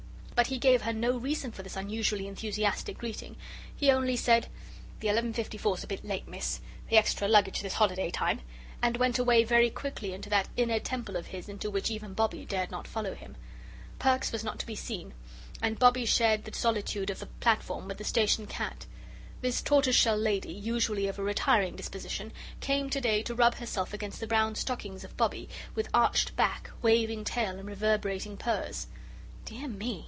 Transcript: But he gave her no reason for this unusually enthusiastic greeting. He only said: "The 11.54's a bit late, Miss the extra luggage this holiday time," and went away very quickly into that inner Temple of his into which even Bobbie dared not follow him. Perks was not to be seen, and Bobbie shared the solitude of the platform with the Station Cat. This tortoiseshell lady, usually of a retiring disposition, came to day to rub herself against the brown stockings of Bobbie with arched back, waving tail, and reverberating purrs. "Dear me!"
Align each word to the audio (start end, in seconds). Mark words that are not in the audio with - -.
But 0.33 0.47
he 0.47 0.57
gave 0.57 0.81
her 0.81 0.93
no 0.93 1.17
reason 1.17 1.51
for 1.51 1.61
this 1.61 1.75
unusually 1.75 2.25
enthusiastic 2.27 2.97
greeting. 2.97 3.37
He 3.75 3.91
only 3.91 4.15
said: 4.15 4.47
"The 4.99 5.07
11.54's 5.07 5.83
a 5.83 5.87
bit 5.87 6.03
late, 6.03 6.27
Miss 6.27 6.61
the 6.89 6.97
extra 6.97 7.27
luggage 7.27 7.61
this 7.61 7.75
holiday 7.75 8.09
time," 8.09 8.41
and 8.81 8.97
went 8.97 9.19
away 9.19 9.43
very 9.43 9.69
quickly 9.69 10.13
into 10.13 10.31
that 10.31 10.49
inner 10.57 10.79
Temple 10.79 11.15
of 11.15 11.27
his 11.27 11.47
into 11.47 11.69
which 11.69 11.91
even 11.91 12.15
Bobbie 12.15 12.45
dared 12.45 12.71
not 12.71 12.87
follow 12.87 13.13
him. 13.13 13.37
Perks 13.99 14.31
was 14.31 14.43
not 14.43 14.57
to 14.57 14.65
be 14.65 14.73
seen, 14.75 15.13
and 15.61 15.77
Bobbie 15.77 16.07
shared 16.07 16.45
the 16.45 16.53
solitude 16.57 17.11
of 17.11 17.19
the 17.19 17.27
platform 17.27 17.87
with 17.87 17.99
the 17.99 18.03
Station 18.03 18.47
Cat. 18.47 18.87
This 19.41 19.61
tortoiseshell 19.61 20.17
lady, 20.17 20.51
usually 20.53 21.05
of 21.05 21.19
a 21.19 21.23
retiring 21.23 21.75
disposition, 21.75 22.33
came 22.61 22.89
to 22.89 22.99
day 22.99 23.21
to 23.21 23.35
rub 23.35 23.53
herself 23.55 23.93
against 23.93 24.19
the 24.19 24.25
brown 24.25 24.55
stockings 24.55 25.03
of 25.03 25.15
Bobbie 25.15 25.49
with 25.75 25.87
arched 25.93 26.35
back, 26.35 26.71
waving 26.81 27.25
tail, 27.25 27.59
and 27.59 27.67
reverberating 27.69 28.37
purrs. 28.37 28.87
"Dear 29.45 29.67
me!" 29.67 29.99